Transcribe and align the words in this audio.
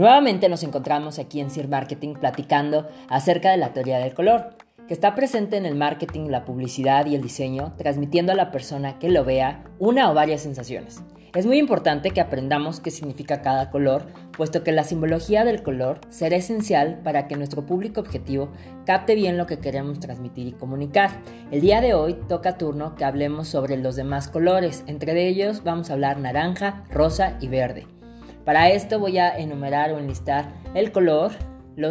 Nuevamente 0.00 0.48
nos 0.48 0.62
encontramos 0.62 1.18
aquí 1.18 1.40
en 1.40 1.50
Sir 1.50 1.68
Marketing 1.68 2.14
platicando 2.14 2.88
acerca 3.10 3.50
de 3.50 3.58
la 3.58 3.74
teoría 3.74 3.98
del 3.98 4.14
color, 4.14 4.56
que 4.88 4.94
está 4.94 5.14
presente 5.14 5.58
en 5.58 5.66
el 5.66 5.74
marketing, 5.74 6.30
la 6.30 6.46
publicidad 6.46 7.04
y 7.04 7.14
el 7.14 7.20
diseño, 7.20 7.74
transmitiendo 7.76 8.32
a 8.32 8.34
la 8.34 8.50
persona 8.50 8.98
que 8.98 9.10
lo 9.10 9.26
vea 9.26 9.62
una 9.78 10.10
o 10.10 10.14
varias 10.14 10.40
sensaciones. 10.40 11.02
Es 11.34 11.44
muy 11.44 11.58
importante 11.58 12.12
que 12.12 12.22
aprendamos 12.22 12.80
qué 12.80 12.90
significa 12.90 13.42
cada 13.42 13.68
color, 13.68 14.06
puesto 14.34 14.64
que 14.64 14.72
la 14.72 14.84
simbología 14.84 15.44
del 15.44 15.62
color 15.62 16.00
será 16.08 16.36
esencial 16.36 17.02
para 17.04 17.28
que 17.28 17.36
nuestro 17.36 17.66
público 17.66 18.00
objetivo 18.00 18.48
capte 18.86 19.14
bien 19.14 19.36
lo 19.36 19.44
que 19.44 19.58
queremos 19.58 20.00
transmitir 20.00 20.46
y 20.46 20.52
comunicar. 20.52 21.10
El 21.50 21.60
día 21.60 21.82
de 21.82 21.92
hoy 21.92 22.14
toca 22.26 22.56
turno 22.56 22.94
que 22.94 23.04
hablemos 23.04 23.48
sobre 23.48 23.76
los 23.76 23.96
demás 23.96 24.28
colores, 24.28 24.82
entre 24.86 25.28
ellos 25.28 25.62
vamos 25.62 25.90
a 25.90 25.92
hablar 25.92 26.18
naranja, 26.18 26.84
rosa 26.88 27.36
y 27.42 27.48
verde. 27.48 27.99
Para 28.44 28.70
esto 28.70 28.98
voy 28.98 29.18
a 29.18 29.36
enumerar 29.36 29.92
o 29.92 29.98
enlistar 29.98 30.52
el 30.74 30.92
color, 30.92 31.32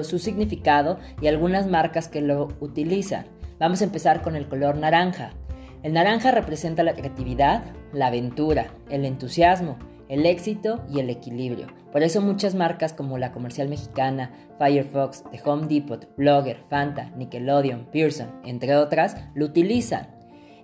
su 0.03 0.19
significado 0.19 0.99
y 1.21 1.27
algunas 1.27 1.67
marcas 1.67 2.07
que 2.07 2.21
lo 2.21 2.49
utilizan. 2.59 3.25
Vamos 3.59 3.81
a 3.81 3.85
empezar 3.85 4.21
con 4.21 4.35
el 4.35 4.47
color 4.47 4.77
naranja. 4.77 5.31
El 5.83 5.93
naranja 5.93 6.31
representa 6.31 6.83
la 6.83 6.93
creatividad, 6.93 7.63
la 7.93 8.07
aventura, 8.07 8.67
el 8.89 9.05
entusiasmo, 9.05 9.77
el 10.07 10.25
éxito 10.25 10.83
y 10.89 10.99
el 10.99 11.09
equilibrio. 11.09 11.67
Por 11.91 12.03
eso 12.03 12.21
muchas 12.21 12.55
marcas 12.55 12.93
como 12.93 13.17
la 13.17 13.31
comercial 13.31 13.69
mexicana, 13.69 14.31
Firefox, 14.57 15.23
The 15.31 15.41
Home 15.45 15.67
Depot, 15.67 16.07
Blogger, 16.17 16.57
Fanta, 16.69 17.11
Nickelodeon, 17.15 17.85
Pearson, 17.91 18.29
entre 18.43 18.75
otras, 18.75 19.15
lo 19.33 19.45
utilizan. 19.45 20.07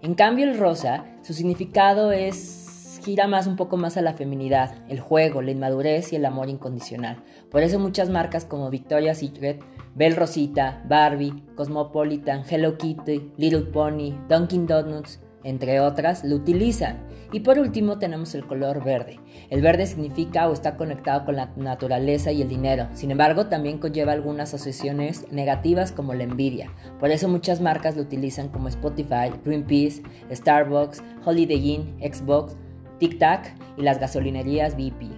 En 0.02 0.13
cambio 0.13 0.45
el 0.45 0.58
rosa, 0.58 1.05
su 1.22 1.33
significado 1.33 2.11
es 2.11 2.65
gira 3.05 3.27
más 3.27 3.45
un 3.45 3.55
poco 3.55 3.77
más 3.77 3.98
a 3.98 4.02
la 4.02 4.16
feminidad, 4.16 4.84
el 4.90 5.00
juego, 5.00 5.44
la 5.44 5.52
inmadurez 5.52 6.11
y 6.11 6.16
el 6.16 6.25
amor 6.25 6.50
incondicional. 6.50 7.23
Por 7.52 7.61
eso 7.61 7.78
muchas 7.78 8.09
marcas 8.09 8.45
como 8.45 8.72
Victoria's 8.72 9.20
Secret, 9.20 9.64
Bell 9.94 10.16
Rosita, 10.16 10.84
Barbie, 10.89 11.44
Cosmopolitan, 11.56 12.44
Hello 12.50 12.80
Kitty, 12.80 13.31
Little 13.38 13.67
Pony, 13.67 14.17
Dunkin' 14.28 14.66
Donuts, 14.66 15.20
entre 15.44 15.80
otras, 15.80 16.23
lo 16.23 16.36
utilizan. 16.36 17.06
Y 17.31 17.42
por 17.42 17.59
último 17.59 18.00
tenemos 18.00 18.33
el 18.33 18.48
color 18.48 18.83
verde. 18.83 19.20
El 19.52 19.61
verde 19.61 19.86
significa 19.86 20.50
o 20.50 20.53
está 20.53 20.76
conectado 20.76 21.26
con 21.26 21.36
la 21.36 21.52
naturaleza 21.56 22.31
y 22.31 22.42
el 22.42 22.50
dinero. 22.50 22.88
Sin 22.94 23.11
embargo, 23.11 23.45
también 23.45 23.78
conlleva 23.78 24.14
algunas 24.14 24.56
asociaciones 24.56 25.31
negativas 25.31 25.92
como 25.92 26.16
la 26.16 26.23
envidia. 26.23 26.72
Por 27.00 27.11
eso 27.11 27.28
muchas 27.28 27.61
marcas 27.61 27.95
lo 27.95 28.02
utilizan 28.02 28.50
como 28.50 28.67
Spotify, 28.70 29.31
Greenpeace, 29.44 30.02
Starbucks, 30.31 31.03
Holiday 31.23 31.73
Inn, 31.73 31.98
Xbox, 32.00 32.58
Tic 33.00 33.20
Tac 33.20 33.56
y 33.78 33.82
las 33.82 34.00
gasolinerías 34.00 34.76
BP. 34.76 35.12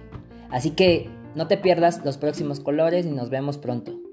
Así 0.50 0.70
que 0.70 1.08
no 1.34 1.46
te 1.46 1.56
pierdas 1.56 2.04
los 2.04 2.18
próximos 2.18 2.60
colores 2.60 3.06
y 3.06 3.10
nos 3.10 3.30
vemos 3.30 3.58
pronto. 3.58 4.07